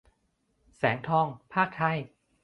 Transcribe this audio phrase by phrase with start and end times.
[0.75, 1.97] แสงทอง พากษ์ไทย